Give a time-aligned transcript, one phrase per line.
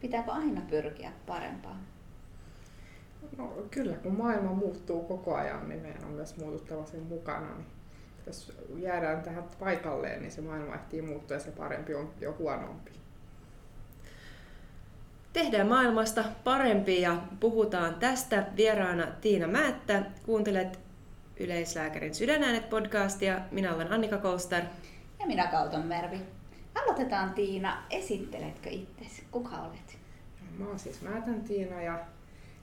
[0.00, 1.80] Pitääkö aina pyrkiä parempaan?
[3.36, 7.54] No kyllä, kun maailma muuttuu koko ajan, niin meidän on myös muututtava sen mukana.
[7.54, 7.66] Niin
[8.26, 12.90] jos jäädään tähän paikalleen, niin se maailma ehtii muuttua ja se parempi on jo huonompi.
[15.32, 20.02] Tehdään maailmasta parempi ja puhutaan tästä vieraana Tiina Määttä.
[20.26, 20.80] Kuuntelet
[21.40, 23.40] Yleislääkärin sydänäänet podcastia.
[23.50, 24.62] Minä olen Annika Koustar.
[25.18, 26.20] Ja minä Kauton Mervi.
[26.82, 27.82] Aloitetaan Tiina.
[27.90, 29.24] Esitteletkö itsesi?
[29.30, 29.98] Kuka olet?
[30.58, 31.98] Mä oon siis Määtän Tiina ja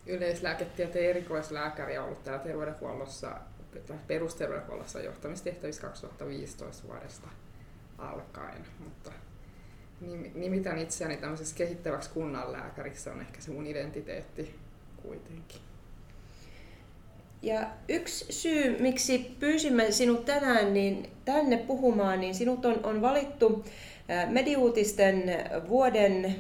[0.06, 3.40] yleislääketieteen erikoislääkäri ollut täällä terveydenhuollossa,
[4.08, 7.28] perusterveydenhuollossa johtamistehtävissä 2015 vuodesta
[7.98, 8.66] alkaen.
[8.84, 9.12] Mutta
[10.36, 14.56] nimitän itseäni tämmöisessä kehittäväksi kunnanlääkäriksi, on ehkä se mun identiteetti
[15.02, 15.67] kuitenkin.
[17.42, 23.66] Ja yksi syy, miksi pyysimme sinut tänään niin tänne puhumaan, niin sinut on, on valittu
[24.28, 25.24] Mediuutisten
[25.70, 26.36] vuoden,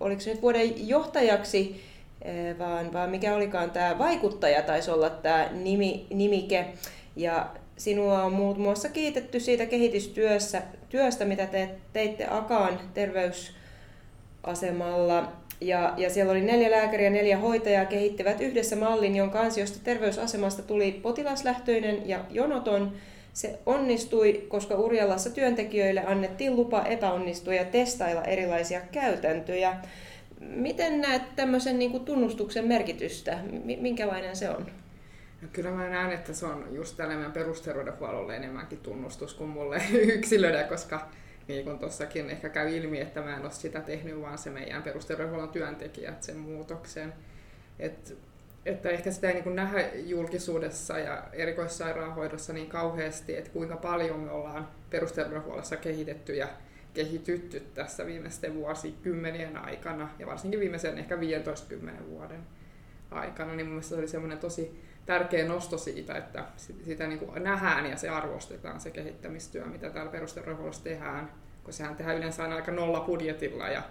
[0.00, 1.84] oliko se nyt vuoden johtajaksi,
[2.58, 6.66] vaan, vaan mikä olikaan tämä vaikuttaja taisi olla tämä nimi, nimike.
[7.16, 15.32] Ja sinua on muun muassa kiitetty siitä kehitystyöstä, työstä, mitä te teitte Akaan terveysasemalla.
[15.64, 20.62] Ja, ja siellä oli neljä lääkäriä ja neljä hoitajaa kehittivät yhdessä mallin, jonka ansiosta terveysasemasta
[20.62, 22.92] tuli potilaslähtöinen ja jonoton.
[23.32, 29.76] Se onnistui, koska Urjalassa työntekijöille annettiin lupa epäonnistua ja testailla erilaisia käytäntöjä.
[30.40, 33.38] Miten näet tämmöisen niin kuin tunnustuksen merkitystä?
[33.80, 34.66] Minkälainen se on?
[35.42, 39.82] No kyllä mä näen, että se on just tällä meidän perusterveydenhuollolle enemmänkin tunnustus kuin mulle
[40.16, 41.08] yksilönä, koska
[41.48, 44.82] niin kuin tuossakin ehkä käy ilmi, että mä en ole sitä tehnyt, vaan se meidän
[44.82, 47.12] perusterveydenhuollon työntekijät sen muutoksen.
[47.78, 48.18] Et,
[48.66, 54.30] että ehkä sitä ei niin nähdä julkisuudessa ja erikoissairaanhoidossa niin kauheasti, että kuinka paljon me
[54.30, 56.48] ollaan perusterveydenhuollossa kehitetty ja
[56.94, 61.74] kehitytty tässä viimeisten vuosikymmenien aikana ja varsinkin viimeisen ehkä 15
[62.08, 62.40] vuoden
[63.10, 66.44] aikana, niin mun mielestä se oli semmoinen tosi tärkeä nosto siitä, että
[66.84, 71.32] sitä niin kuin nähdään ja se arvostetaan se kehittämistyö, mitä täällä perusterveydenhuollossa tehdään,
[71.64, 73.82] kun sehän tehdään yleensä aina aika nolla budjetilla ja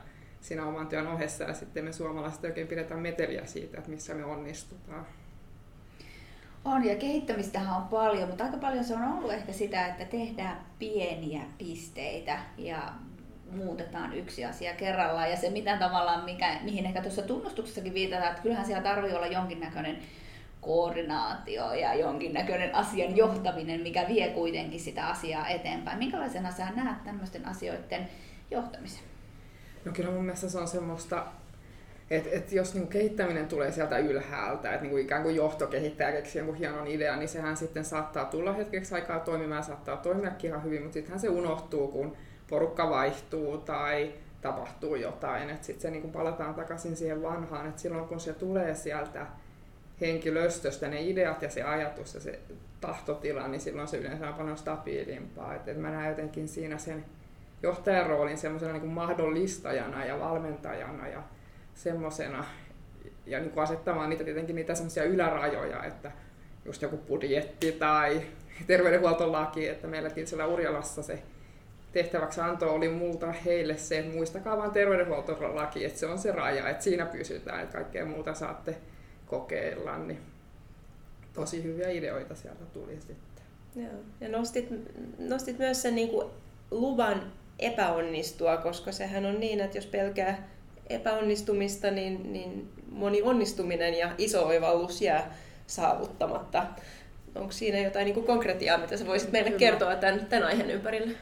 [0.42, 4.26] siinä oman työn ohessa ja sitten me suomalaiset oikein pidetään meteliä siitä, että missä me
[4.26, 5.06] onnistutaan.
[6.66, 10.66] On ja kehittämistähän on paljon, mutta aika paljon se on ollut ehkä sitä, että tehdään
[10.80, 12.94] pieniä pisteitä ja
[13.52, 15.32] muutetaan yksi asia kerrallaan.
[15.32, 19.28] Ja se mitä tavallaan, mikä, mihin ehkä tuossa tunnustuksessakin viitataan, että kyllähän siellä tarvii olla
[19.28, 19.98] jonkinnäköinen
[20.64, 25.98] koordinaatio ja jonkinnäköinen asian johtaminen, mikä vie kuitenkin sitä asiaa eteenpäin.
[25.98, 28.10] Minkälaisena sä näet tämmöisten asioiden
[28.52, 29.04] johtamisen?
[29.86, 31.26] No kyllä mun mielestä se on semmoista
[32.12, 36.16] et, et jos niinku kehittäminen tulee sieltä ylhäältä, että niinku ikään kuin johto kehittää ja
[36.16, 40.64] keksii jonkun hienon idean, niin sehän sitten saattaa tulla hetkeksi aikaa toimimaan, saattaa toimiakin ihan
[40.64, 42.18] hyvin, mutta sittenhän se unohtuu, kun
[42.50, 45.50] porukka vaihtuu tai tapahtuu jotain.
[45.50, 49.28] Että sitten se niinku palataan takaisin siihen vanhaan, että silloin kun se tulee sieltä
[50.02, 52.40] henkilöstöstä ne ideat ja se ajatus ja se
[52.82, 55.56] tahtotila, niin silloin se yleensä on paljon stabiilimpaa.
[55.56, 57.06] Et, et mä näen jotenkin siinä sen
[57.64, 61.24] johtajan roolin semmoisena niin mahdollistajana ja valmentajana ja
[61.74, 62.46] semmoisena,
[63.26, 66.12] ja niin kuin asettamaan niitä tietenkin niitä semmoisia ylärajoja, että
[66.66, 68.22] just joku budjetti tai
[68.68, 71.24] terveydenhuoltolaki, että meilläkin siellä Urjalassa se
[71.92, 76.70] tehtäväksi anto oli multa heille se, että muistakaa vaan terveydenhuoltolaki, että se on se raja,
[76.70, 78.78] että siinä pysytään, että kaikkea muuta saatte
[79.34, 80.20] kokeilla, niin
[81.34, 83.46] tosi hyviä ideoita sieltä tuli sitten.
[83.76, 84.02] Joo.
[84.22, 84.70] Ja nostit,
[85.20, 86.28] nostit myös sen niin kuin
[86.72, 90.48] luvan epäonnistua, koska sehän on niin, että jos pelkää
[90.90, 95.36] epäonnistumista, niin, niin moni onnistuminen ja iso oivallus jää
[95.68, 96.66] saavuttamatta.
[97.36, 99.60] Onko siinä jotain niin kuin konkretiaa, mitä sä voisit meille Kyllä.
[99.60, 101.16] kertoa tämän, tämän aiheen ympärille?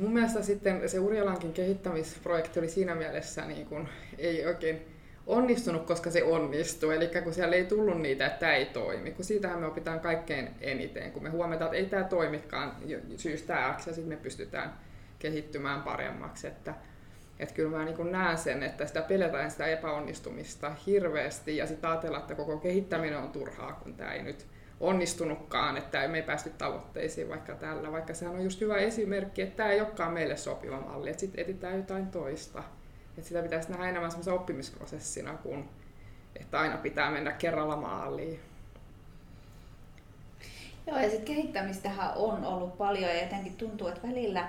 [0.00, 3.88] Mun mielestä sitten se Urjalankin kehittämisprojekti oli siinä mielessä niin kuin,
[4.18, 4.93] ei oikein
[5.26, 6.90] onnistunut, koska se onnistuu.
[6.90, 9.10] Eli kun siellä ei tullut niitä, että tämä ei toimi.
[9.10, 12.76] Kun siitähän me opitaan kaikkein eniten, kun me huomataan, että ei tämä toimikaan
[13.16, 14.78] syystä X, ja sitten me pystytään
[15.18, 16.46] kehittymään paremmaksi.
[16.46, 16.74] Että,
[17.38, 22.22] että kyllä mä niin näen sen, että sitä pelätään sitä epäonnistumista hirveästi, ja sitten ajatellaan,
[22.22, 24.46] että koko kehittäminen on turhaa, kun tämä ei nyt
[24.80, 29.56] onnistunutkaan, että me ei päästy tavoitteisiin vaikka tällä, vaikka sehän on just hyvä esimerkki, että
[29.56, 32.62] tämä ei olekaan meille sopiva malli, että sitten etsitään jotain toista.
[33.18, 35.68] Että sitä pitäisi nähdä enemmän semmoisen oppimisprosessina kuin
[36.40, 38.40] että aina pitää mennä kerralla maaliin.
[40.86, 44.48] Joo, ja sitten kehittämistähän on ollut paljon ja jotenkin tuntuu, että välillä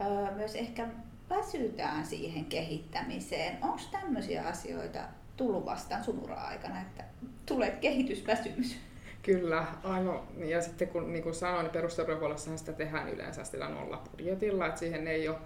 [0.00, 0.88] öö, myös ehkä
[1.30, 3.58] väsytään siihen kehittämiseen.
[3.62, 4.98] Onko tämmöisiä asioita
[5.36, 7.04] tullut vastaan sun ura-aikana, että
[7.46, 8.76] tulee kehitysväsymys?
[9.22, 10.20] Kyllä, aivan.
[10.36, 14.80] Ja sitten kun niin kuin sanoin, niin perusterveydenhuollossahan sitä tehdään yleensä sillä nolla budjetilla, että
[14.80, 15.38] siihen ei ole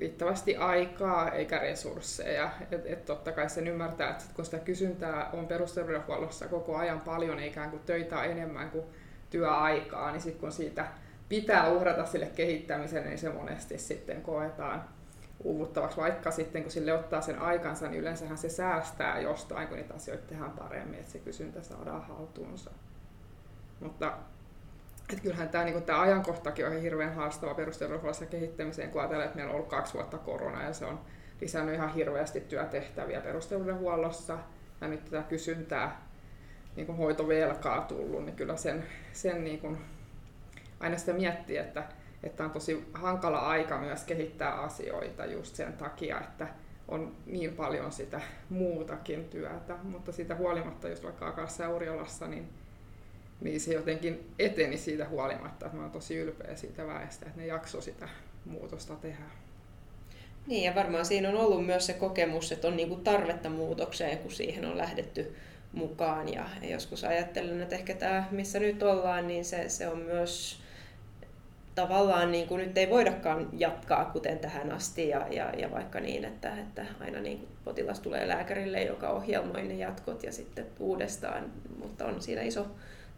[0.00, 2.50] riittävästi aikaa eikä resursseja.
[2.70, 7.40] Et, et totta kai sen ymmärtää, että kun sitä kysyntää on perusterveydenhuollossa koko ajan paljon,
[7.40, 8.84] ikään kuin töitä enemmän kuin
[9.30, 10.86] työaikaa, niin sitten kun siitä
[11.28, 14.84] pitää uhrata sille kehittämiselle, niin se monesti sitten koetaan
[15.44, 19.94] uuvuttavaksi, vaikka sitten kun sille ottaa sen aikansa, niin yleensähän se säästää jostain, kun niitä
[19.94, 22.70] asioita tehdään paremmin, että se kysyntä saadaan haltuunsa.
[23.80, 24.12] Mutta
[25.12, 29.50] että kyllähän tämä, niin tämä ajankohtakin on hirveän haastava perusterveydenhuollossa kehittämiseen, kun ajatellaan, että meillä
[29.50, 31.00] on ollut kaksi vuotta korona ja se on
[31.40, 34.38] lisännyt ihan hirveästi työtehtäviä perusterveydenhuollossa.
[34.80, 36.06] Ja nyt tätä kysyntää,
[36.76, 39.78] niin kuin hoitovelkaa tullut, niin kyllä sen, sen niin kuin,
[40.80, 41.82] aina sitä miettii, että,
[42.22, 46.48] että on tosi hankala aika myös kehittää asioita just sen takia, että
[46.88, 52.48] on niin paljon sitä muutakin työtä, mutta siitä huolimatta, jos vaikka Akassa Auriolassa, niin
[53.40, 57.46] niin se jotenkin eteni siitä huolimatta, että mä oon tosi ylpeä siitä väestä, että ne
[57.46, 58.08] jakso sitä
[58.44, 59.24] muutosta tehdä.
[60.46, 64.30] Niin ja varmaan siinä on ollut myös se kokemus, että on niinku tarvetta muutokseen, kun
[64.30, 65.36] siihen on lähdetty
[65.72, 66.32] mukaan.
[66.32, 70.60] Ja joskus ajattelen, että ehkä tämä, missä nyt ollaan, niin se, se on myös
[71.74, 76.24] tavallaan niin kuin nyt ei voidakaan jatkaa kuten tähän asti ja, ja, ja vaikka niin,
[76.24, 81.52] että, että aina niin kuin potilas tulee lääkärille, joka ohjelmoi ne jatkot ja sitten uudestaan,
[81.78, 82.66] mutta on siinä iso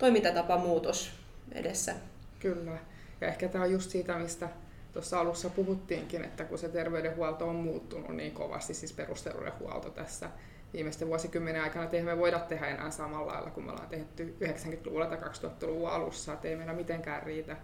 [0.03, 1.13] toimintatapamuutos
[1.53, 1.95] edessä.
[2.41, 2.79] Kyllä.
[3.21, 4.49] Ja ehkä tämä on just siitä, mistä
[4.93, 10.31] tuossa alussa puhuttiinkin, että kun se terveydenhuolto on muuttunut niin kovasti, siis perusterveydenhuolto tässä
[10.73, 15.07] viimeisten vuosikymmenen aikana, että me voida tehdä enää samalla lailla kuin me ollaan tehty 90-luvulla
[15.07, 17.57] tai 2000-luvun alussa, että ei meillä mitenkään riitä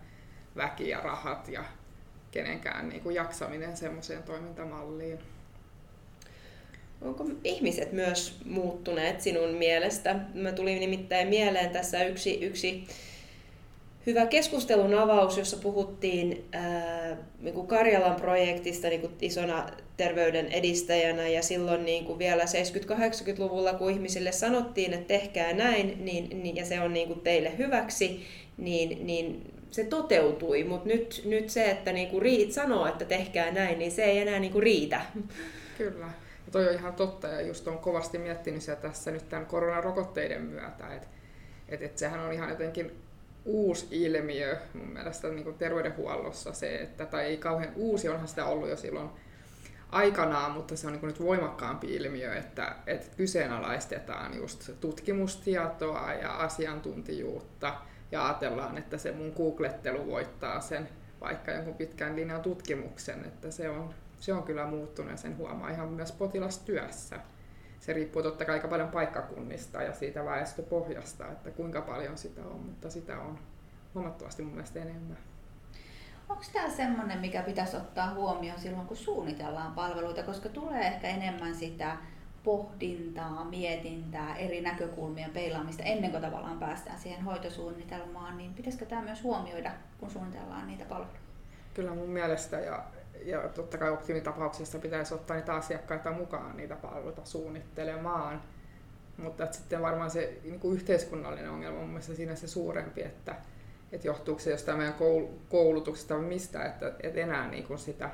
[0.56, 1.64] väki ja rahat ja
[2.31, 5.19] kenenkään niin kuin jaksaminen semmoiseen toimintamalliin.
[7.02, 10.16] Onko ihmiset myös muuttuneet sinun mielestä?
[10.34, 12.84] Mä tuli nimittäin mieleen tässä yksi, yksi
[14.06, 19.66] hyvä keskustelun avaus, jossa puhuttiin ää, niin kuin Karjalan projektista niin kuin isona
[19.96, 26.42] terveyden edistäjänä ja silloin niin kuin vielä 70-80-luvulla, kun ihmisille sanottiin, että tehkää näin niin,
[26.42, 28.20] niin, ja se on niin kuin teille hyväksi,
[28.56, 33.50] niin, niin se toteutui, mutta nyt, nyt se, että niin kuin riit sanoo, että tehkää
[33.50, 35.00] näin, niin se ei enää niin kuin riitä.
[35.78, 36.06] Kyllä.
[36.48, 40.42] Ja toi on ihan totta ja just on kovasti miettinyt sitä tässä nyt tämän koronarokotteiden
[40.42, 41.08] myötä, että
[41.68, 43.02] et, et sehän on ihan jotenkin
[43.44, 48.44] uusi ilmiö mun mielestä niin kuin terveydenhuollossa se, että, tai ei kauhean uusi, onhan sitä
[48.44, 49.10] ollut jo silloin
[49.90, 57.74] aikanaan, mutta se on niin nyt voimakkaampi ilmiö, että, että kyseenalaistetaan just tutkimustietoa ja asiantuntijuutta
[58.12, 60.88] ja ajatellaan, että se mun googlettelu voittaa sen
[61.20, 65.70] vaikka jonkun pitkän linjan tutkimuksen, että se on se on kyllä muuttunut ja sen huomaa
[65.70, 67.20] ihan myös potilastyössä.
[67.81, 72.61] Se riippuu totta kai aika paljon paikkakunnista ja siitä väestöpohjasta, että kuinka paljon sitä on,
[72.61, 73.38] mutta sitä on
[73.94, 75.19] huomattavasti mun mielestä enemmän.
[76.29, 81.55] Onko tämä semmoinen, mikä pitäisi ottaa huomioon silloin, kun suunnitellaan palveluita, koska tulee ehkä enemmän
[81.55, 81.97] sitä
[82.44, 89.23] pohdintaa, mietintää, eri näkökulmien peilaamista ennen kuin tavallaan päästään siihen hoitosuunnitelmaan, niin pitäisikö tämä myös
[89.23, 91.19] huomioida, kun suunnitellaan niitä palveluita?
[91.75, 92.85] Kyllä mun mielestä, ja
[93.23, 98.43] ja totta kai optimitapauksessa pitäisi ottaa niitä asiakkaita mukaan niitä palveluita suunnittelemaan.
[99.17, 103.35] Mutta sitten varmaan se niin kuin yhteiskunnallinen ongelma on mielestäni siinä se suurempi, että,
[103.93, 104.94] että johtuuko se jostain meidän
[105.49, 108.11] koulutuksesta vai mistä, että, että enää niin kuin sitä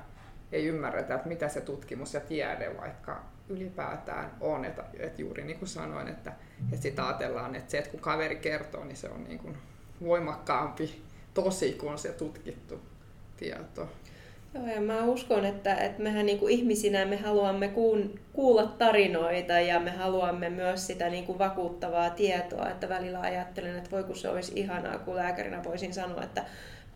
[0.53, 4.65] ei ymmärretä, että mitä se tutkimus ja tiede vaikka ylipäätään on.
[4.65, 6.33] Että, että juuri niin kuin sanoin, että,
[6.73, 9.57] että sitä ajatellaan, että se, että kun kaveri kertoo, niin se on niin kuin
[10.05, 11.03] voimakkaampi
[11.35, 12.81] tosi kuin se tutkittu
[13.37, 13.89] tieto.
[14.55, 19.53] Joo, ja mä uskon, että, että mehän niin kuin ihmisinä me haluamme kuun, kuulla tarinoita
[19.53, 24.17] ja me haluamme myös sitä niin kuin vakuuttavaa tietoa, että välillä ajattelen, että voi kun
[24.17, 26.45] se olisi ihanaa, kun lääkärinä voisin sanoa, että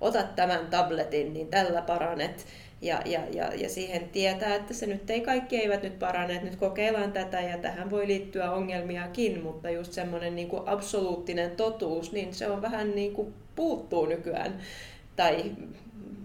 [0.00, 2.46] otat tämän tabletin, niin tällä paranet.
[2.82, 6.46] Ja, ja, ja, ja siihen tietää, että se nyt ei kaikki eivät nyt parane, että
[6.46, 12.12] nyt kokeillaan tätä ja tähän voi liittyä ongelmiakin, mutta just semmoinen niin kuin absoluuttinen totuus,
[12.12, 14.60] niin se on vähän niin kuin puuttuu nykyään.
[15.16, 15.44] Tai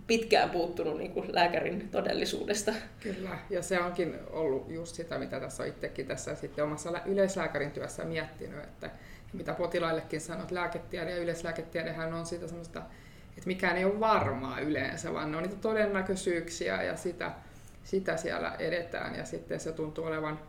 [0.07, 2.73] pitkään puuttunut niin kuin lääkärin todellisuudesta.
[2.99, 7.71] Kyllä, ja se onkin ollut just sitä, mitä tässä on itsekin tässä sitten omassa yleislääkärin
[7.71, 8.89] työssä miettinyt, että
[9.33, 12.81] mitä potilaillekin sanot, lääketiede ja yleislääketiedehän on sitä semmoista,
[13.37, 17.31] että mikään ei ole varmaa yleensä, vaan ne on niitä todennäköisyyksiä ja sitä,
[17.83, 20.39] sitä siellä edetään ja sitten se tuntuu olevan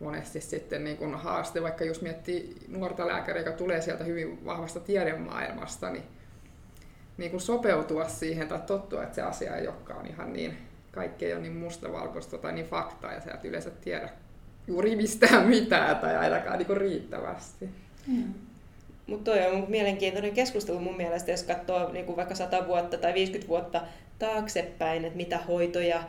[0.00, 4.80] monesti sitten niin kuin haaste, vaikka jos miettii nuorta lääkäriä, joka tulee sieltä hyvin vahvasta
[4.80, 6.04] tiedemaailmasta, niin
[7.16, 10.58] niin kuin sopeutua siihen tai tottua, että se asia ei olekaan ihan niin,
[10.92, 14.08] kaikki ei ole niin mustavalkoista tai niin faktaa ja sä et yleensä tiedä
[14.66, 17.68] juuri mistään mitään tai ainakaan niin kuin riittävästi.
[18.06, 18.34] Mm.
[19.06, 23.14] Mutta toi on mielenkiintoinen keskustelu mun mielestä, jos katsoo niin kuin vaikka 100 vuotta tai
[23.14, 23.82] 50 vuotta
[24.18, 26.02] taaksepäin, että mitä hoitoja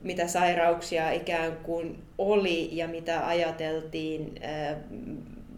[0.00, 4.34] mitä sairauksia ikään kuin oli ja mitä ajateltiin,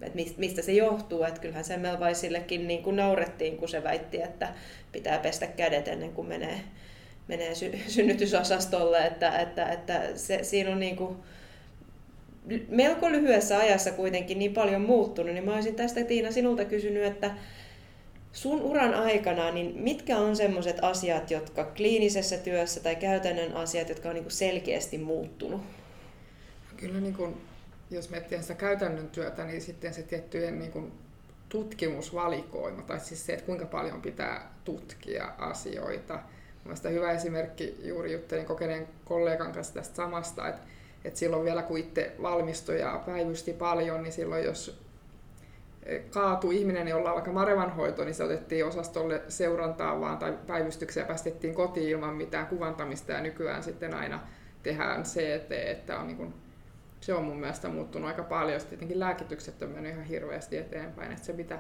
[0.02, 1.24] että mistä se johtuu.
[1.24, 4.54] Että kyllähän Semmelweisillekin niin kuin naurettiin, kun se väitti, että
[4.92, 6.60] pitää pestä kädet ennen kuin menee,
[7.28, 9.06] menee sy- synnytysosastolle.
[9.06, 11.16] Että, että, että se, siinä on niin kuin,
[12.68, 17.30] melko lyhyessä ajassa kuitenkin niin paljon muuttunut, niin mä olisin tästä Tiina sinulta kysynyt, että
[18.32, 24.08] sun uran aikana, niin mitkä on sellaiset asiat, jotka kliinisessä työssä tai käytännön asiat, jotka
[24.08, 25.60] on niin selkeästi muuttunut?
[26.76, 27.36] Kyllä niin kuin,
[27.90, 30.92] jos miettii sitä käytännön työtä, niin sitten se tiettyjen niin kuin
[31.48, 36.18] tutkimusvalikoima, tai siis se, että kuinka paljon pitää tutkia asioita.
[36.64, 40.62] Mielestäni hyvä esimerkki, juuri juttelin kokeneen kollegan kanssa tästä samasta, että,
[41.04, 44.80] että silloin vielä kun itse valmistui ja päivysti paljon, niin silloin jos
[46.10, 51.08] kaatui ihminen, jolla on vaikka marevanhoito, niin se otettiin osastolle seurantaa vaan tai päivystykseen ja
[51.08, 54.20] päästettiin kotiin ilman mitään kuvantamista ja nykyään sitten aina
[54.62, 56.34] tehdään CT, että on niin
[57.00, 58.60] se on mun mielestä muuttunut aika paljon.
[58.60, 61.58] Sitten tietenkin lääkitykset on mennyt ihan hirveästi eteenpäin, että se mitä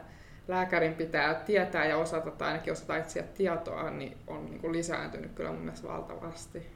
[0.48, 5.32] lääkärin pitää tietää ja osata tai ainakin osata etsiä tietoa, niin on niin kuin lisääntynyt
[5.34, 6.66] kyllä mun mielestä valtavasti.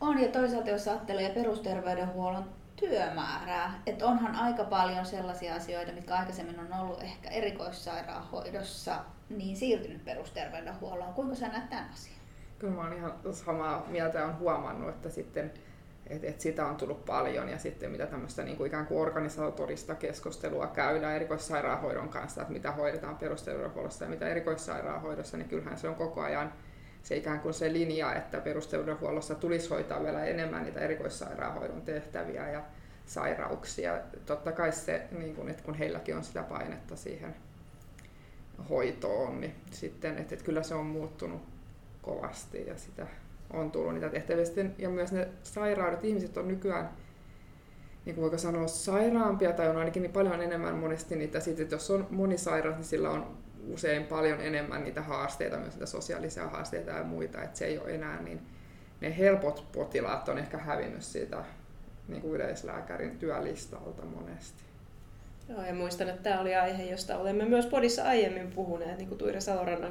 [0.00, 2.44] On ja toisaalta jos ajattelee perusterveydenhuollon
[2.76, 3.82] työmäärää.
[3.86, 11.14] Että onhan aika paljon sellaisia asioita, mitkä aikaisemmin on ollut ehkä erikoissairaanhoidossa, niin siirtynyt perusterveydenhuolloon.
[11.14, 12.16] Kuinka sä näet tämän asian?
[12.58, 15.52] Kyllä mä oon ihan samaa mieltä ja on huomannut, että sitten
[16.12, 19.94] että et sitä on tullut paljon ja sitten mitä tämmöistä niin kuin ikään kuin organisatorista
[19.94, 25.94] keskustelua käydään erikoissairaanhoidon kanssa, että mitä hoidetaan perusterveydenhuollossa ja mitä erikoissairaanhoidossa, niin kyllähän se on
[25.94, 26.52] koko ajan
[27.02, 32.62] se ikään kuin se linja, että perusterveydenhuollossa tulisi hoitaa vielä enemmän niitä erikoissairaanhoidon tehtäviä ja
[33.06, 34.00] sairauksia.
[34.26, 37.34] Totta kai se, niin kun, että kun heilläkin on sitä painetta siihen
[38.70, 41.42] hoitoon, niin sitten, että, että kyllä se on muuttunut
[42.02, 43.06] kovasti ja sitä
[43.52, 44.44] on tullut niitä tehtäviä.
[44.44, 46.90] Sitten, ja myös ne sairaudet, ihmiset on nykyään
[48.04, 51.90] niin kuin voiko sanoa, sairaampia tai on ainakin niin paljon enemmän monesti niitä, sitten, jos
[51.90, 53.36] on monisairaus, niin sillä on
[53.68, 57.94] usein paljon enemmän niitä haasteita, myös niitä sosiaalisia haasteita ja muita, että se ei ole
[57.94, 58.40] enää niin,
[59.00, 61.44] ne helpot potilaat on ehkä hävinnyt siitä
[62.08, 64.71] niin kuin yleislääkärin työlistalta monesti.
[65.52, 69.18] Joo, ja muistan, että tämä oli aihe, josta olemme myös podissa aiemmin puhuneet, niin kuin
[69.18, 69.88] Tuira Saloranta,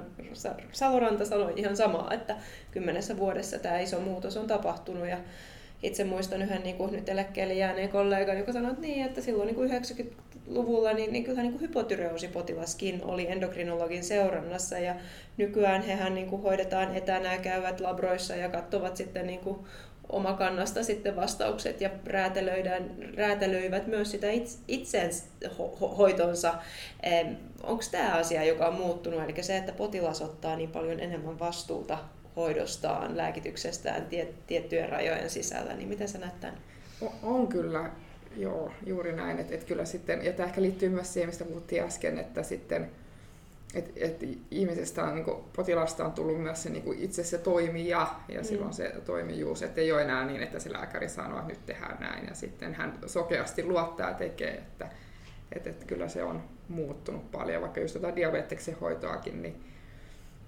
[0.72, 2.36] Saloranta sanoi ihan samaa, että
[2.72, 5.18] kymmenessä vuodessa tämä iso muutos on tapahtunut ja
[5.84, 9.48] itse muistan yhden niin kuin nyt eläkkeelle jääneen kollegan, joka sanoi, että, niin, että silloin
[9.48, 14.96] niin kuin 90-luvulla niin, niin kyllähän niin kuin hypotyreosipotilaskin oli endokrinologin seurannassa ja
[15.38, 19.60] nykyään hehän niin kuin hoidetaan etänä, käyvät labroissa ja katsovat sitten niin kuin
[20.12, 24.27] omakannasta sitten vastaukset ja räätälöidään, räätälöivät myös sitä
[24.68, 25.24] itsensä
[25.98, 26.53] hoitonsa.
[27.63, 31.98] Onko tämä asia, joka on muuttunut, eli se, että potilas ottaa niin paljon enemmän vastuuta
[32.36, 36.58] hoidostaan, lääkityksestään tiet, tiettyjen rajojen sisällä, niin miten sä näet tämän?
[37.24, 37.89] On kyllä,
[38.38, 39.39] joo, juuri näin.
[39.39, 42.91] Että et kyllä sitten, ja tämä ehkä liittyy myös siihen, mistä puhuttiin äsken, että sitten
[43.74, 47.38] et, et ihmisestä on, niin kuin, potilasta on tullut myös se niin kuin itse se
[47.38, 48.46] toimija ja mm.
[48.46, 51.98] silloin se toimijuus, että ei ole enää niin, että se lääkäri sanoo, että nyt tehdään
[52.00, 54.90] näin ja sitten hän sokeasti luottaa ja tekee, että
[55.56, 59.63] et, et kyllä se on muuttunut paljon, vaikka just tota diabeteksen hoitoakin, niin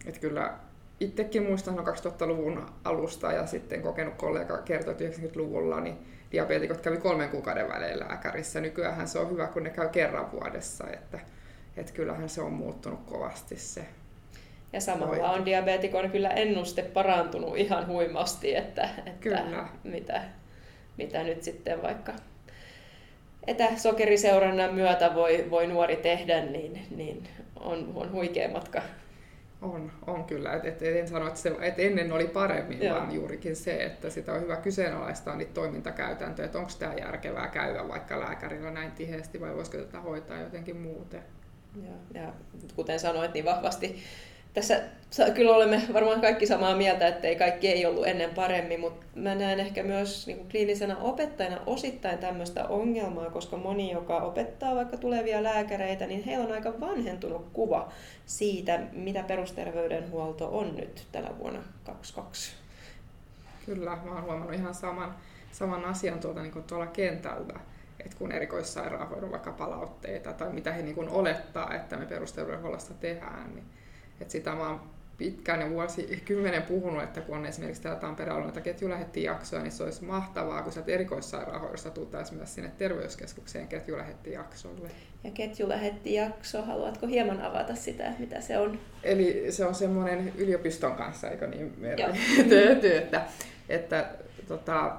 [0.05, 0.53] että kyllä
[0.99, 5.97] itsekin muistan 2000-luvun alusta ja sitten kokenut kollega kertoi, että 90-luvulla niin
[6.31, 8.61] diabeetikot kävi kolmen kuukauden välein lääkärissä.
[8.61, 11.19] Nykyään se on hyvä, kun ne käy kerran vuodessa, että,
[11.77, 13.85] että kyllähän se on muuttunut kovasti se
[14.73, 15.25] ja samalla hoito.
[15.25, 19.67] on diabeetikon kyllä ennuste parantunut ihan huimasti, että, että kyllä.
[19.83, 20.21] Mitä,
[20.97, 22.13] mitä nyt sitten vaikka
[23.47, 27.23] etäsokeriseurannan myötä voi, voi nuori tehdä, niin, niin
[27.55, 28.81] on, on huikea matka
[29.61, 30.53] on, on kyllä.
[30.53, 32.95] Et, et en sano, että, se, et ennen oli paremmin, Joo.
[32.95, 37.87] vaan juurikin se, että sitä on hyvä kyseenalaistaa niitä toimintakäytäntöjä, että onko tämä järkevää käydä
[37.87, 41.23] vaikka lääkärillä näin tiheästi vai voisiko tätä hoitaa jotenkin muuten.
[41.75, 42.33] Ja, ja
[42.75, 44.03] kuten sanoit, niin vahvasti
[44.53, 44.81] tässä
[45.33, 49.35] kyllä olemme varmaan kaikki samaa mieltä, että ei kaikki ei ollut ennen paremmin, mutta mä
[49.35, 54.97] näen ehkä myös niin kuin kliinisenä opettajana osittain tämmöistä ongelmaa, koska moni, joka opettaa vaikka
[54.97, 57.91] tulevia lääkäreitä, niin heillä on aika vanhentunut kuva
[58.25, 62.51] siitä, mitä perusterveydenhuolto on nyt tänä vuonna 2022.
[63.65, 65.15] Kyllä, mä oon huomannut ihan saman,
[65.51, 67.53] saman asian tuolta niin kuin tuolla kentältä,
[68.05, 73.55] että kun erikoissairaanhoidon vaikka palautteita tai mitä he niin kuin olettaa, että me perusterveydenhuollossa tehdään,
[73.55, 73.65] niin
[74.21, 74.81] et sitä mä oon
[75.17, 80.03] pitkään ja vuosikymmenen puhunut, että kun on esimerkiksi täällä Tampereella noita ketjulähettijaksoja, niin se olisi
[80.03, 84.89] mahtavaa, kun sieltä erikoissairaanhoidosta tultaisiin myös sinne terveyskeskukseen ketjulähettijaksolle.
[85.23, 88.79] Ja ketjulähettijakso, haluatko hieman avata sitä, että mitä se on?
[89.03, 91.73] Eli se on semmoinen yliopiston kanssa, eikö niin,
[92.49, 93.21] tehty, että
[93.69, 94.09] että
[94.47, 94.95] tota,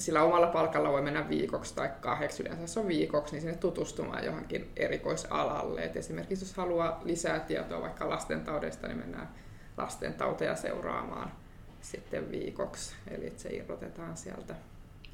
[0.00, 4.24] sillä omalla palkalla voi mennä viikoksi tai kahdeksi, yleensä se on viikoksi, niin sinne tutustumaan
[4.24, 5.84] johonkin erikoisalalle.
[5.84, 9.28] Et esimerkiksi jos haluaa lisää tietoa vaikka lastentaudesta, niin mennään
[9.76, 11.32] lastentauteja seuraamaan
[11.80, 14.54] sitten viikoksi, eli se irrotetaan sieltä.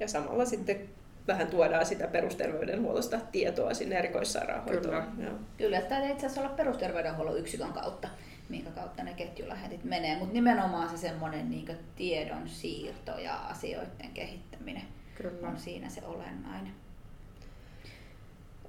[0.01, 0.89] Ja samalla sitten
[1.31, 5.05] vähän tuodaan sitä perusterveydenhuollosta tietoa sinne erikoissairaanhoitoon.
[5.17, 8.09] Kyllä, Kyllä tämä itse asiassa olla perusterveydenhuollon yksikön kautta,
[8.49, 14.83] minkä kautta ne ketjulähetit menee, mutta nimenomaan se semmoinen niin tiedon siirto ja asioiden kehittäminen
[15.15, 15.49] Kyllä.
[15.49, 16.73] on siinä se olennainen.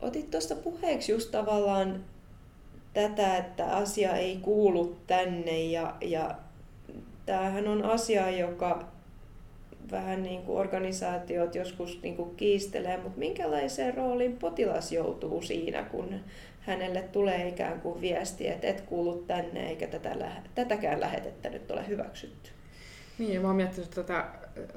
[0.01, 2.03] Otit tuosta puheeksi just tavallaan
[2.93, 6.35] tätä, että asia ei kuulu tänne ja, ja
[7.25, 8.87] tämähän on asia, joka
[9.91, 16.19] vähän niin kuin organisaatiot joskus niin kuin kiistelee, mutta minkälaiseen rooliin potilas joutuu siinä, kun
[16.59, 21.87] hänelle tulee ikään kuin viesti, että et kuulu tänne eikä tätä, tätäkään lähetettä nyt ole
[21.87, 22.49] hyväksytty.
[23.17, 24.25] Niin, mä oon miettinyt tätä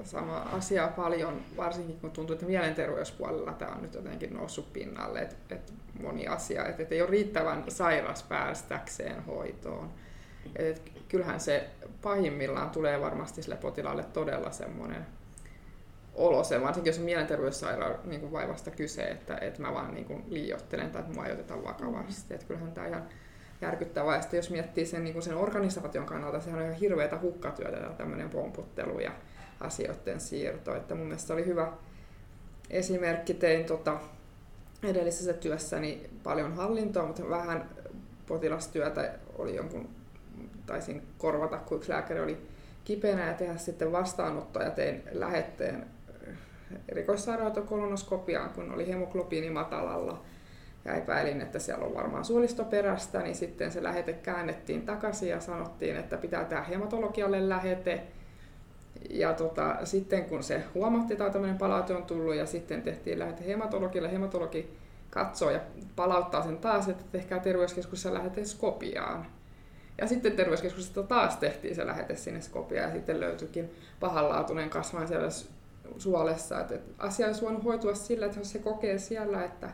[0.04, 5.54] samaa asiaa paljon, varsinkin kun tuntuu, että mielenterveyspuolella tämä on nyt jotenkin noussut pinnalle, että,
[5.54, 9.90] että moni asia, että, että ei ole riittävän sairas päästäkseen hoitoon.
[10.56, 11.68] Että kyllähän se
[12.02, 15.06] pahimmillaan tulee varmasti sille potilaalle todella semmoinen
[16.14, 20.24] olo, se, varsinkin jos on mielenterveyssairaan niin vaivasta kyse, että, että mä vaan niin kuin
[20.28, 22.28] liioittelen tai mua ei oteta vakavasti.
[22.28, 22.34] Mm.
[22.34, 23.08] Että kyllähän tämä ihan
[23.60, 24.16] järkyttävää.
[24.16, 27.90] Ja sitten jos miettii sen, niin kuin sen organisaation kannalta, sehän on ihan hirveätä hukkatyötä
[27.96, 29.12] tämmöinen pomputtelu ja
[29.60, 30.74] asioiden siirto.
[30.76, 31.72] Että mun mielestä oli hyvä
[32.70, 33.34] esimerkki.
[33.34, 34.00] Tein tota,
[34.82, 37.68] edellisessä työssäni paljon hallintoa, mutta vähän
[38.26, 39.88] potilastyötä oli jonkun
[40.66, 42.38] taisin korvata, kun yksi lääkäri oli
[42.84, 45.86] kipeänä ja tehdä sitten vastaanottoa ja tein lähetteen
[46.88, 50.22] erikoissairaanhoitokolonoskopiaan, kun oli hemoglobiini matalalla
[50.84, 55.96] ja epäilin, että siellä on varmaan suolistoperästä, niin sitten se lähete käännettiin takaisin ja sanottiin,
[55.96, 58.02] että pitää tämä hematologialle lähete.
[59.10, 63.46] Ja tota, sitten kun se huomattiin, että tämmöinen palaute on tullut ja sitten tehtiin lähete
[63.46, 64.78] hematologille, hematologi
[65.10, 65.60] katsoo ja
[65.96, 69.26] palauttaa sen taas, että tehkää terveyskeskuksessa lähete Skopiaan.
[69.98, 75.28] Ja sitten terveyskeskuksesta taas tehtiin se lähete sinne Skopia ja sitten löytyikin pahanlaatuinen kasvain siellä
[75.98, 76.60] suolessa.
[76.60, 79.70] Että asia olisi voinut hoitua sillä, että jos se kokee siellä, että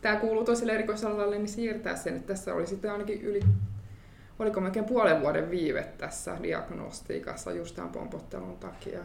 [0.00, 2.16] tämä kuuluu toiselle erikoisalalle, niin siirtää sen.
[2.16, 3.40] Että tässä oli sitten ainakin yli,
[4.38, 9.00] oliko melkein puolen vuoden viive tässä diagnostiikassa just tämän pompottelun takia.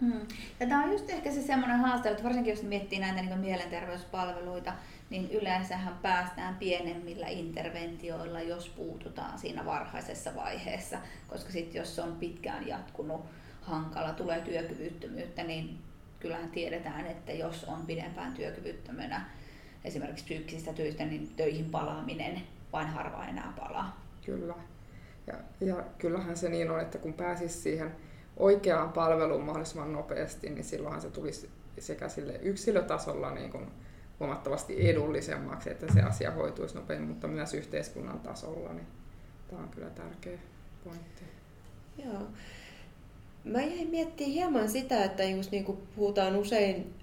[0.00, 0.20] Mm.
[0.60, 4.72] Ja tämä on just ehkä se semmoinen haaste, että varsinkin jos miettii näitä niin mielenterveyspalveluita,
[5.10, 12.68] niin yleensähän päästään pienemmillä interventioilla, jos puututaan siinä varhaisessa vaiheessa, koska sitten jos on pitkään
[12.68, 13.24] jatkunut
[13.62, 15.78] hankala, tulee työkyvyttömyyttä, niin
[16.20, 19.26] kyllähän tiedetään, että jos on pidempään työkyvyttömänä
[19.84, 24.00] esimerkiksi psyykkisistä töistä, niin töihin palaaminen vain harva enää palaa.
[24.26, 24.54] Kyllä.
[25.26, 27.92] Ja, ja kyllähän se niin on, että kun pääsisi siihen
[28.36, 33.66] oikeaan palveluun mahdollisimman nopeasti, niin silloinhan se tulisi sekä sille yksilötasolla niin kuin
[34.20, 38.86] huomattavasti edullisemmaksi, että se asia hoituisi nopeammin, mutta myös yhteiskunnan tasolla, niin
[39.50, 40.38] tämä on kyllä tärkeä
[40.84, 41.24] pointti.
[42.04, 42.22] Joo.
[43.44, 46.94] Mä jäin miettimään hieman sitä, että just niin kuin puhutaan usein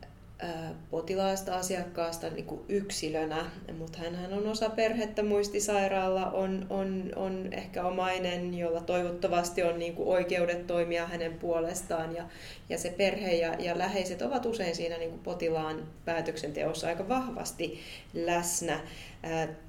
[0.91, 3.45] potilaasta, asiakkaasta niin kuin yksilönä,
[3.77, 9.95] mutta hän on osa perhettä muistisairaalla, on, on, on ehkä omainen, jolla toivottavasti on niin
[9.95, 12.23] kuin oikeudet toimia hänen puolestaan ja,
[12.69, 17.79] ja se perhe ja, ja läheiset ovat usein siinä niin kuin potilaan päätöksenteossa aika vahvasti
[18.13, 18.79] läsnä.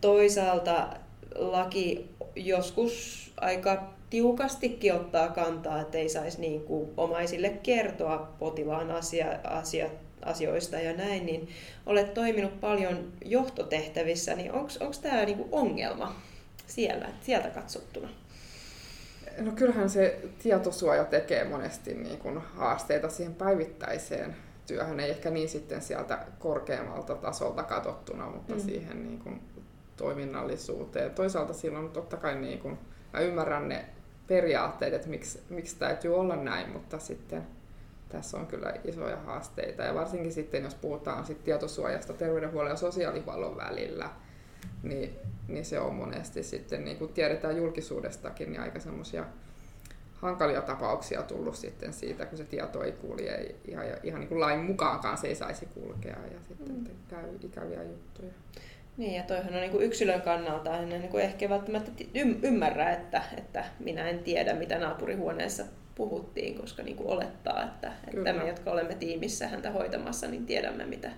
[0.01, 0.89] Toisaalta
[1.35, 9.27] laki joskus aika tiukastikin ottaa kantaa, että ei saisi niin kuin omaisille kertoa potilaan asia,
[9.45, 11.49] asiat asioista ja näin, niin
[11.87, 14.71] olet toiminut paljon johtotehtävissä, niin onko
[15.03, 16.17] tämä niinku ongelma
[16.67, 18.09] siellä, sieltä katsottuna?
[19.39, 25.49] No kyllähän se tietosuoja tekee monesti niin kuin haasteita siihen päivittäiseen työhön, ei ehkä niin
[25.49, 28.61] sitten sieltä korkeammalta tasolta katsottuna, mutta mm.
[28.61, 29.41] siihen niin kuin
[29.97, 31.11] toiminnallisuuteen.
[31.11, 32.79] Toisaalta silloin totta kai niin kuin,
[33.13, 33.85] mä ymmärrän ne
[34.27, 37.47] periaatteet, että miksi, miksi täytyy olla näin, mutta sitten
[38.14, 39.83] tässä on kyllä isoja haasteita.
[39.83, 44.11] Ja varsinkin sitten, jos puhutaan sit tietosuojasta terveydenhuollon ja sosiaalihuollon välillä,
[44.83, 45.16] niin,
[45.48, 49.24] niin se on monesti sitten, niin kuin tiedetään julkisuudestakin, niin aika semmoisia
[50.14, 54.61] hankalia tapauksia tullut sitten siitä, kun se tieto ei kulje ihan, ihan niin kuin lain
[54.61, 56.87] mukaankaan se ei saisi kulkea ja sitten mm.
[57.09, 58.33] käy ikäviä juttuja.
[58.96, 61.90] Niin, ja toihan on niin kuin yksilön kannalta, en niin kuin ehkä välttämättä
[62.42, 68.33] ymmärrä, että, että minä en tiedä, mitä naapurihuoneessa puhuttiin, koska niin kuin olettaa, että, että
[68.33, 71.11] me, jotka olemme tiimissä häntä hoitamassa, niin tiedämme, mitä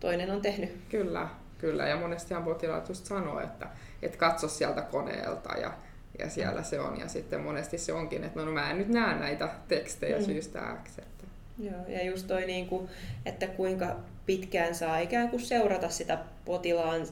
[0.00, 0.70] toinen on tehnyt.
[0.88, 1.88] Kyllä, kyllä.
[1.88, 3.66] Ja monestihan potilaat just sanoo, että,
[4.02, 5.72] että katso sieltä koneelta ja
[6.18, 7.00] ja siellä se on.
[7.00, 10.24] Ja sitten monesti se onkin, että no, no mä en nyt näe näitä tekstejä mm.
[10.24, 10.98] syystä X.
[10.98, 11.24] Että.
[11.58, 12.88] Joo, ja just toi, niin kuin,
[13.26, 13.96] että kuinka
[14.26, 17.06] pitkään saa ikään kuin seurata sitä potilaan,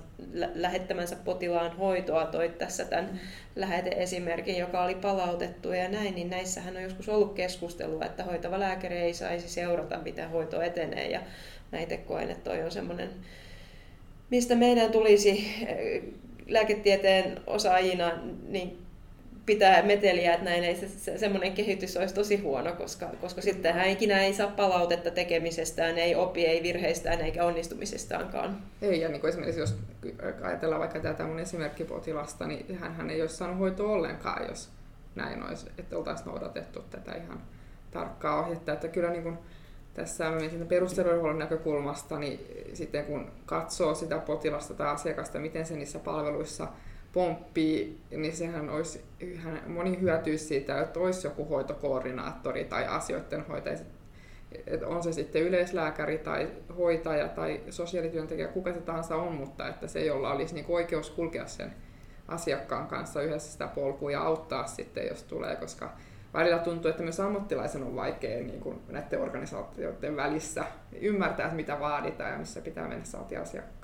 [0.54, 2.26] lähettämänsä potilaan hoitoa.
[2.26, 3.20] Toit tässä tämän
[3.56, 8.96] läheteesimerkin, joka oli palautettu ja näin, niin näissähän on joskus ollut keskustelua, että hoitava lääkäri
[8.96, 11.10] ei saisi seurata, miten hoito etenee.
[11.10, 11.20] Ja
[11.72, 13.10] mä itse koen, että toi on semmoinen,
[14.30, 16.02] mistä meidän tulisi eh,
[16.46, 18.12] lääketieteen osaajina
[18.48, 18.78] niin
[19.46, 23.74] pitää meteliä, että näin ei se, se, semmoinen kehitys olisi tosi huono, koska, koska sitten
[23.74, 28.62] hän ikinä ei saa palautetta tekemisestään, ei opi, ei virheistään eikä onnistumisestaankaan.
[28.82, 29.76] Ei, ja niin kuin esimerkiksi jos
[30.42, 34.70] ajatellaan vaikka tätä mun esimerkkipotilasta, niin hän ei olisi saanut hoitoa ollenkaan, jos
[35.14, 37.42] näin olisi, että oltaisiin noudatettu tätä ihan
[37.90, 38.72] tarkkaa ohjetta.
[38.72, 39.38] Että kyllä niin kuin
[39.94, 40.24] tässä
[40.68, 42.40] perusterveydenhuollon näkökulmasta, niin
[42.74, 46.68] sitten kun katsoo sitä potilasta tai asiakasta, miten se niissä palveluissa
[47.12, 49.04] pomppii, niin sehän olisi,
[49.66, 53.78] moni hyötyisi siitä, että olisi joku hoitokoordinaattori tai asioiden hoitaja.
[54.66, 56.48] Että on se sitten yleislääkäri tai
[56.78, 61.46] hoitaja tai sosiaalityöntekijä, kuka se tahansa on, mutta että se, jolla olisi niin oikeus kulkea
[61.46, 61.74] sen
[62.28, 65.92] asiakkaan kanssa yhdessä sitä polkua ja auttaa sitten, jos tulee, koska
[66.34, 70.64] välillä tuntuu, että myös ammattilaisen on vaikea niin kuin näiden organisaatioiden välissä
[71.00, 73.81] ymmärtää, mitä vaaditaan ja missä pitää mennä saati asiakkaan.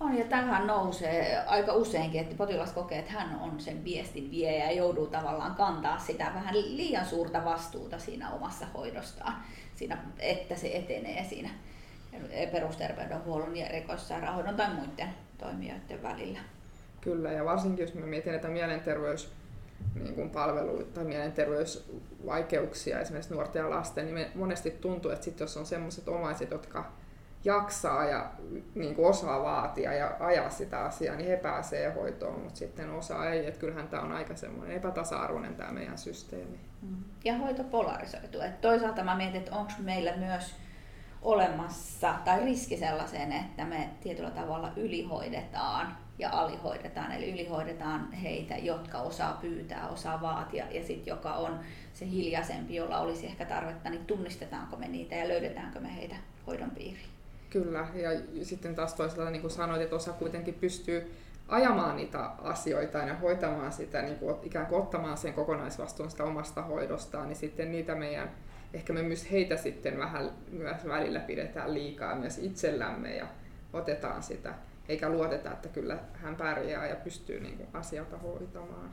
[0.00, 4.64] On ja tähän nousee aika useinkin, että potilas kokee, että hän on sen viestin viejä
[4.64, 9.34] ja joutuu tavallaan kantaa sitä vähän liian suurta vastuuta siinä omassa hoidostaan,
[9.74, 11.50] siinä, että se etenee siinä
[12.52, 15.08] perusterveydenhuollon ja erikoissairaanhoidon tai muiden
[15.38, 16.38] toimijoiden välillä.
[17.00, 19.32] Kyllä, ja varsinkin jos me mietin näitä mielenterveys
[19.94, 25.56] niin kuin palveluita tai mielenterveysvaikeuksia esimerkiksi nuorten ja lasten, niin monesti tuntuu, että sit jos
[25.56, 26.92] on sellaiset omaiset, jotka
[27.44, 28.30] jaksaa ja
[28.74, 33.30] niin kuin osaa vaatia ja ajaa sitä asiaa, niin he pääsee hoitoon, mutta sitten osa
[33.30, 33.46] ei.
[33.46, 36.60] Että kyllähän tämä on aika semmoinen epätasa-arvoinen tämä meidän systeemi.
[36.82, 37.04] Mm.
[37.24, 38.40] Ja hoito polarisoituu.
[38.40, 40.54] Et toisaalta mä mietin, että onko meillä myös
[41.22, 47.12] olemassa tai riski sellaiseen, että me tietyllä tavalla ylihoidetaan ja alihoidetaan.
[47.12, 51.58] Eli ylihoidetaan heitä, jotka osaa pyytää, osaa vaatia ja sitten joka on
[51.94, 56.70] se hiljaisempi, jolla olisi ehkä tarvetta, niin tunnistetaanko me niitä ja löydetäänkö me heitä hoidon
[56.70, 57.17] piiriin.
[57.50, 58.10] Kyllä, ja
[58.42, 61.14] sitten taas toisaalta niin kuin sanoit, että osa kuitenkin pystyy
[61.48, 66.62] ajamaan niitä asioita ja hoitamaan sitä, niin kuin, ikään kuin ottamaan sen kokonaisvastuun sitä omasta
[66.62, 68.30] hoidostaan, niin sitten niitä meidän,
[68.74, 73.26] ehkä me myös heitä sitten vähän myös välillä pidetään liikaa myös itsellämme ja
[73.72, 74.54] otetaan sitä,
[74.88, 78.90] eikä luoteta, että kyllä hän pärjää ja pystyy niin kuin, asioita hoitamaan.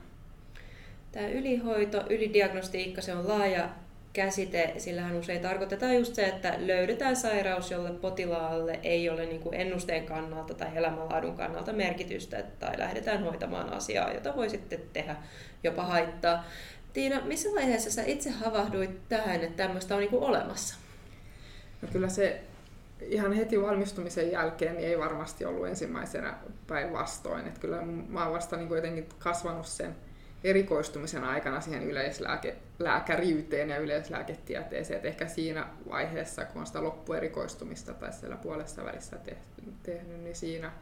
[1.12, 3.68] Tämä ylihoito, ylidiagnostiikka, se on laaja
[4.16, 10.06] käsite, sillähän usein tarkoitetaan just se, että löydetään sairaus, jolle potilaalle ei ole niin ennusteen
[10.06, 15.16] kannalta tai elämänlaadun kannalta merkitystä, tai lähdetään hoitamaan asiaa, jota voi sitten tehdä
[15.62, 16.44] jopa haittaa.
[16.92, 20.76] Tiina, missä vaiheessa sä itse havahduit tähän, että tämmöistä on niin olemassa?
[21.82, 22.40] No kyllä se
[23.00, 26.34] ihan heti valmistumisen jälkeen niin ei varmasti ollut ensimmäisenä
[26.66, 27.52] päinvastoin.
[27.60, 29.96] Kyllä mä oon vasta niin jotenkin kasvanut sen
[30.44, 34.98] erikoistumisen aikana siihen yleislääkäriyteen ja yleislääketieteeseen.
[34.98, 39.16] Et ehkä siinä vaiheessa, kun on sitä loppuerikoistumista tai siellä puolessa välissä
[39.82, 40.72] tehnyt, niin siinä,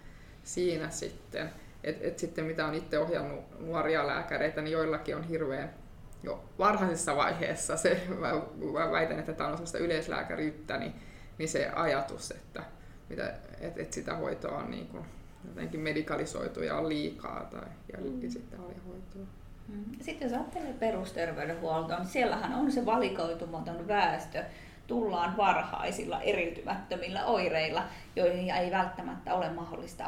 [0.43, 1.51] siinä sitten.
[1.85, 5.75] Et, et sitten mitä on itse ohjannut nuoria lääkäreitä, niin joillakin on hirveän
[6.23, 10.93] jo varhaisessa vaiheessa se, mä väitän, että tämä on sellaista yleislääkäriyttä, niin,
[11.39, 12.65] niin se ajatus, että,
[13.09, 15.05] mitä, että, että sitä hoitoa on niin kuin
[15.49, 18.31] jotenkin medikalisoitu ja on liikaa tai ja mm.
[18.31, 19.27] sitten alihoitoa.
[19.69, 19.85] Mm.
[20.01, 24.45] Sitten jos ajattelee perusterveydenhuoltoa, niin siellähän on se valikoitumaton väestö,
[24.87, 27.85] tullaan varhaisilla eriytymättömillä oireilla,
[28.17, 30.05] joihin ei välttämättä ole mahdollista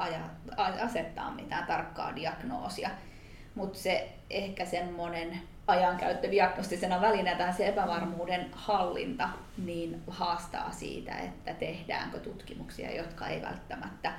[0.83, 2.91] asettaa mitään tarkkaa diagnoosia.
[3.55, 9.29] Mutta se ehkä semmoinen ajankäyttö diagnostisena välineenä se epävarmuuden hallinta
[9.65, 14.13] niin haastaa siitä, että tehdäänkö tutkimuksia, jotka ei välttämättä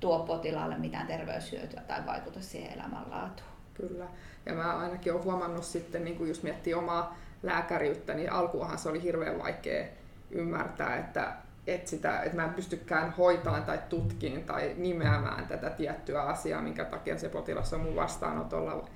[0.00, 3.53] tuo potilaalle mitään terveyshyötyä tai vaikuta siihen elämänlaatuun.
[3.74, 4.06] Kyllä.
[4.46, 8.88] Ja mä ainakin olen huomannut sitten, niin kun jos miettii omaa lääkäriyttä, niin alkuahan se
[8.88, 9.86] oli hirveän vaikea
[10.30, 11.32] ymmärtää, että,
[11.66, 16.84] että, sitä, että mä en pystykään hoitamaan tai tutkiin tai nimeämään tätä tiettyä asiaa, minkä
[16.84, 18.88] takia se potilas on mun vastaanotolla.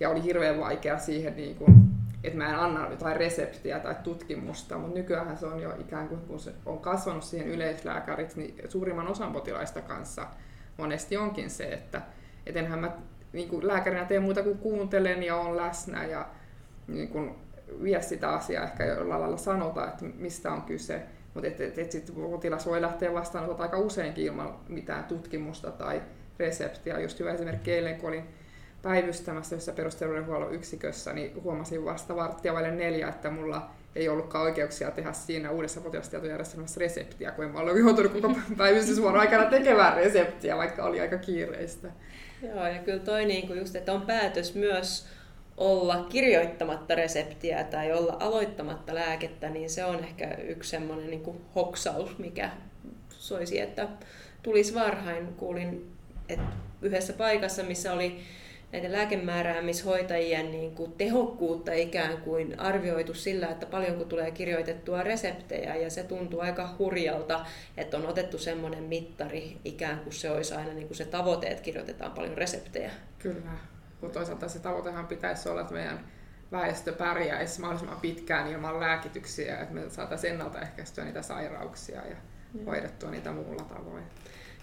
[0.00, 1.90] Ja oli hirveän vaikea siihen, niin kun,
[2.24, 6.20] että mä en anna jotain reseptiä tai tutkimusta, mutta nykyään se on jo ikään kuin,
[6.20, 10.26] kun se on kasvanut siihen yleislääkäriksi, niin suurimman osan potilaista kanssa
[10.78, 12.02] monesti onkin se, että
[12.46, 12.92] et enhän mä
[13.34, 16.26] niin kuin lääkärinä teen muuta kuin kuuntelen ja on läsnä ja
[16.88, 17.34] niin kuin
[17.82, 21.02] vie sitä asiaa ehkä jollain lailla sanota, että mistä on kyse.
[21.34, 26.02] Mutta et, et, et sit potilas voi lähteä vastaan aika useinkin ilman mitään tutkimusta tai
[26.38, 27.00] reseptiä.
[27.00, 28.24] Just hyvä esimerkki eilen, kun olin
[28.82, 35.12] päivystämässä perusterveydenhuollon yksikössä, niin huomasin vasta varttia vaille neljä, että mulla ei ollutkaan oikeuksia tehdä
[35.12, 40.84] siinä uudessa potilastietojärjestelmässä reseptiä, kun en mä ollut joutunut koko päivystysvuoron aikana tekemään reseptiä, vaikka
[40.84, 41.88] oli aika kiireistä.
[42.42, 45.06] Joo, ja kyllä toi niin kuin just, että on päätös myös
[45.56, 52.18] olla kirjoittamatta reseptiä tai olla aloittamatta lääkettä, niin se on ehkä yksi semmoinen niin hoksaus,
[52.18, 52.50] mikä
[53.10, 53.88] soisi, että
[54.42, 55.26] tulisi varhain.
[55.34, 55.92] Kuulin,
[56.28, 56.52] että
[56.82, 58.20] yhdessä paikassa, missä oli
[58.74, 65.90] näiden lääkemääräämishoitajien niin kuin tehokkuutta ikään kuin arvioitu sillä, että paljonko tulee kirjoitettua reseptejä ja
[65.90, 70.86] se tuntuu aika hurjalta, että on otettu semmoinen mittari ikään kuin se olisi aina niin
[70.86, 72.90] kuin se tavoite, että kirjoitetaan paljon reseptejä.
[73.18, 73.50] Kyllä,
[74.00, 76.06] mutta toisaalta se tavoitehan pitäisi olla, että meidän
[76.52, 82.16] väestö pärjäisi mahdollisimman pitkään ilman lääkityksiä, että me saataisiin ennaltaehkäistyä niitä sairauksia ja
[82.66, 84.04] hoidettua niitä muulla tavoin.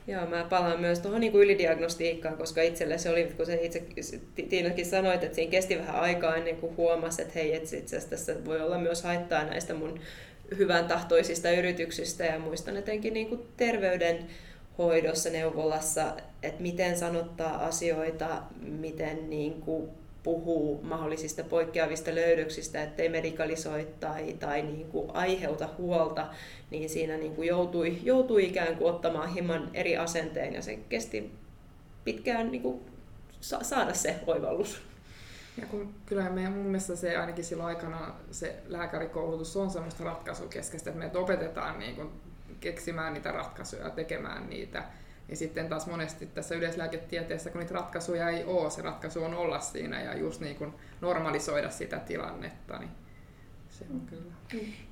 [0.08, 3.84] Joo, mä palaan myös tuohon niin ylidiagnostiikkaan, koska itselle se oli, kun se itse
[4.50, 8.46] Tiinakin sanoit, että siinä kesti vähän aikaa ennen kuin huomasi, että hei, itse asiassa tässä
[8.46, 10.00] voi olla myös haittaa näistä mun
[10.58, 12.26] hyvän tahtoisista yrityksistä.
[12.26, 19.90] Ja muistan etenkin niin kuin terveydenhoidossa, neuvolassa, että miten sanottaa asioita, miten niin kuin
[20.24, 26.28] puhuu mahdollisista poikkeavista löydöksistä, ettei medikalisoi tai, tai niin kuin aiheuta huolta,
[26.70, 31.32] niin siinä niin kuin joutui, joutui ikään kuin ottamaan hieman eri asenteen ja se kesti
[32.04, 32.82] pitkään niin kuin
[33.42, 34.82] saada se oivallus.
[35.58, 40.90] Ja kun, kyllä meidän mun mielestä se ainakin silloin aikana se lääkärikoulutus on semmoista ratkaisukeskeistä,
[40.90, 42.10] että me opetetaan niin kuin
[42.60, 44.84] keksimään niitä ratkaisuja ja tekemään niitä
[45.32, 49.60] ja sitten taas monesti tässä yleislääketieteessä, kun niitä ratkaisuja ei ole, se ratkaisu on olla
[49.60, 52.92] siinä ja just niin kuin normalisoida sitä tilannetta, niin
[53.70, 54.34] se on kyllä.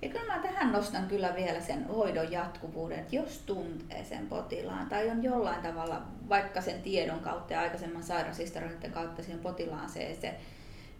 [0.02, 4.90] Ja kyllä mä tähän nostan kyllä vielä sen hoidon jatkuvuuden, että jos tuntee sen potilaan
[4.90, 10.18] tai on jollain tavalla, vaikka sen tiedon kautta ja aikaisemman sairaushistorioiden kautta siihen potilaan se,
[10.22, 10.36] se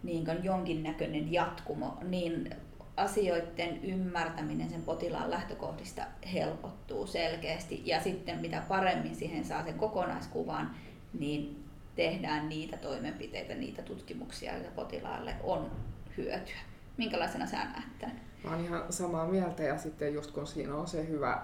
[0.02, 2.56] niin jonkinnäköinen jatkumo, niin
[3.00, 10.70] asioiden ymmärtäminen sen potilaan lähtökohdista helpottuu selkeästi ja sitten mitä paremmin siihen saa sen kokonaiskuvan,
[11.18, 11.64] niin
[11.96, 15.70] tehdään niitä toimenpiteitä, niitä tutkimuksia, joita potilaalle on
[16.16, 16.58] hyötyä.
[16.96, 18.20] Minkälaisena sä näet tämän?
[18.44, 21.42] Mä oon ihan samaa mieltä ja sitten just kun siinä on se hyvä äh,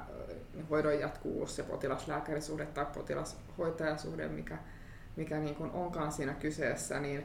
[0.71, 4.59] hoidon jatkuvuus, se potilaslääkärisuhde tai potilashoitajasuhde, mikä,
[5.17, 7.25] mikä niin kuin onkaan siinä kyseessä, niin,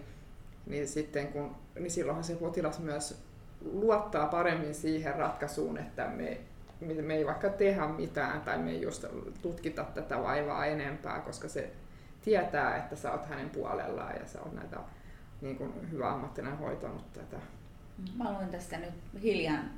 [0.66, 3.31] niin, sitten kun, niin silloinhan se potilas myös
[3.72, 6.38] luottaa paremmin siihen ratkaisuun, että me,
[7.02, 9.06] me ei vaikka tehdä mitään tai me ei just
[9.42, 11.72] tutkita tätä vaivaa enempää, koska se
[12.22, 14.78] tietää, että sä oot hänen puolellaan ja sä oot näitä
[15.42, 17.38] niin kuin hyvä ammattina hoitanut tätä.
[18.18, 19.70] Mä luin tästä nyt hiljan,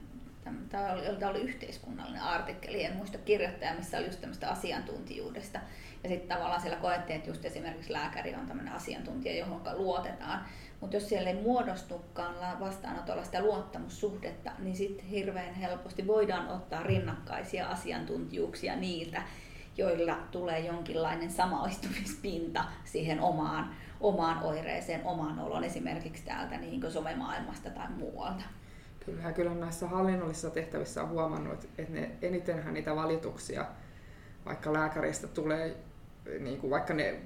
[0.69, 5.59] tämä oli, tämä oli yhteiskunnallinen artikkeli, en muista kirjoittaja, missä oli just tämmöistä asiantuntijuudesta.
[6.03, 10.45] Ja sitten tavallaan siellä koettiin, että just esimerkiksi lääkäri on tämmöinen asiantuntija, johon luotetaan.
[10.81, 17.67] Mutta jos siellä ei muodostukaan vastaanotolla sitä luottamussuhdetta, niin sitten hirveän helposti voidaan ottaa rinnakkaisia
[17.67, 19.21] asiantuntijuuksia niiltä,
[19.77, 27.89] joilla tulee jonkinlainen samaistumispinta siihen omaan, omaan oireeseen, omaan oloon, esimerkiksi täältä niin somemaailmasta tai
[27.89, 28.43] muualta.
[29.05, 33.65] Kyllä, kyllä näissä hallinnollisissa tehtävissä on huomannut, että ne, enitenhän niitä valituksia
[34.45, 35.77] vaikka lääkäristä tulee,
[36.39, 37.19] niin kuin vaikka ne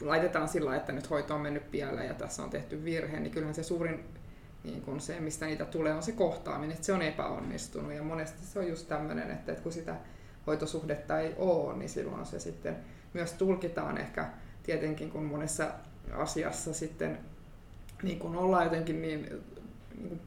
[0.00, 3.54] laitetaan sillä, että nyt hoito on mennyt pieleen ja tässä on tehty virhe, niin kyllähän
[3.54, 4.04] se suurin
[4.64, 7.92] niin kun se, mistä niitä tulee, on se kohtaaminen, että se on epäonnistunut.
[7.92, 9.96] Ja monesti se on just tämmöinen, että, että kun sitä
[10.46, 12.76] hoitosuhdetta ei ole, niin silloin se sitten
[13.12, 14.30] myös tulkitaan ehkä
[14.62, 15.70] tietenkin, kun monessa
[16.12, 17.18] asiassa sitten
[18.02, 19.42] niin kun ollaan jotenkin niin,
[19.98, 20.20] niin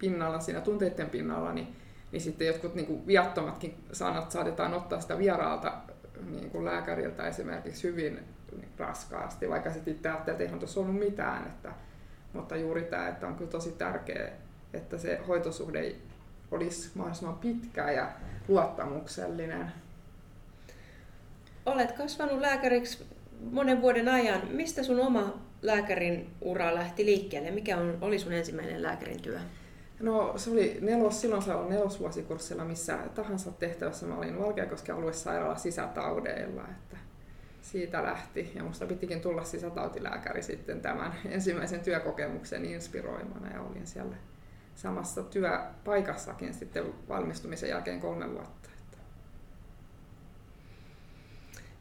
[0.00, 1.76] pinnalla, siinä tunteiden pinnalla, niin,
[2.12, 5.72] niin sitten jotkut niin kuin viattomatkin sanat saatetaan ottaa sitä vieraalta
[6.30, 8.20] niin kuin lääkäriltä esimerkiksi hyvin
[8.78, 11.46] raskaasti, vaikka sitten itse ajattelee, että eihän tuossa ollut mitään.
[11.46, 11.72] Että,
[12.32, 14.30] mutta juuri tämä, että on kyllä tosi tärkeää,
[14.74, 15.94] että se hoitosuhde
[16.50, 18.12] olisi mahdollisimman pitkä ja
[18.48, 19.72] luottamuksellinen.
[21.66, 23.04] Olet kasvanut lääkäriksi
[23.50, 24.40] monen vuoden ajan.
[24.50, 27.50] Mistä sun oma lääkärin ura lähti liikkeelle?
[27.50, 29.38] Mikä on, oli sun ensimmäinen lääkärin työ?
[30.00, 34.06] No se oli nelos, silloin se oli nelosvuosikurssilla missä tahansa tehtävässä.
[34.06, 36.62] Mä olin Valkeakosken aluesairaala sisätaudeilla.
[36.62, 36.96] Että
[37.62, 38.52] siitä lähti.
[38.54, 44.16] Ja musta pitikin tulla sisätautilääkäri sitten tämän ensimmäisen työkokemuksen inspiroimana ja olin siellä
[44.74, 48.59] samassa työpaikassakin sitten valmistumisen jälkeen kolme vuotta.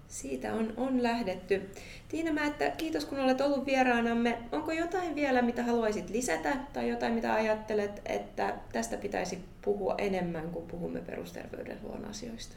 [0.10, 1.69] Siitä on, on lähdetty.
[2.08, 4.38] Tiina mä, että kiitos kun olet ollut vieraanamme.
[4.52, 10.50] Onko jotain vielä, mitä haluaisit lisätä tai jotain, mitä ajattelet, että tästä pitäisi puhua enemmän,
[10.50, 12.56] kun puhumme perusterveydenhuollon asioista?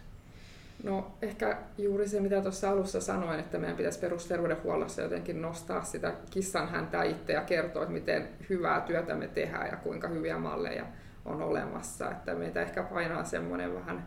[0.82, 6.14] No ehkä juuri se, mitä tuossa alussa sanoin, että meidän pitäisi perusterveydenhuollossa jotenkin nostaa sitä
[6.30, 10.86] kissan häntä itse ja kertoa, että miten hyvää työtä me tehdään ja kuinka hyviä malleja
[11.24, 12.10] on olemassa.
[12.10, 14.06] Että meitä ehkä painaa semmoinen vähän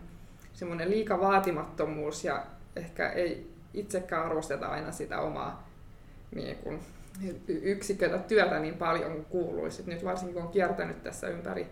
[0.52, 5.68] semmoinen liika vaatimattomuus ja ehkä ei itsekään arvosteta aina sitä omaa
[6.34, 6.80] niin kuin,
[7.48, 9.82] yksikötä työtä niin paljon kuin kuuluisi.
[9.86, 11.66] Nyt varsinkin kun on kiertänyt tässä ympäri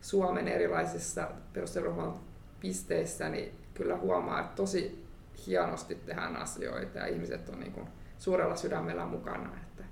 [0.00, 2.20] Suomen erilaisissa perusterveydenhuollon
[2.60, 5.04] pisteissä, niin kyllä huomaa, että tosi
[5.46, 9.50] hienosti tehdään asioita ja ihmiset on niin kuin suurella sydämellä mukana.
[9.62, 9.84] Että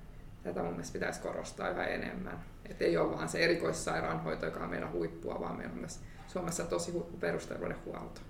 [0.43, 2.43] tätä mun mielestä pitäisi korostaa yhä enemmän.
[2.69, 6.63] Että ei ole vain se erikoissairaanhoito, joka on meidän huippua, vaan meillä on myös Suomessa
[6.63, 8.21] tosi huippu perusterveydenhuolto.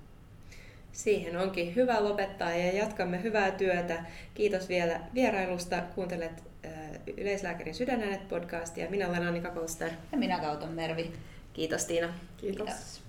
[0.97, 4.03] Siihen onkin hyvä lopettaa ja jatkamme hyvää työtä.
[4.33, 5.81] Kiitos vielä vierailusta.
[5.95, 6.43] Kuuntelet
[7.17, 8.89] Yleislääkärin sydänäänet podcastia.
[8.89, 9.91] Minä olen Annika Koster.
[10.11, 11.13] Ja minä Kauton Mervi.
[11.53, 12.13] Kiitos Tiina.
[12.37, 12.67] Kiitos.
[12.67, 13.06] Kiitos.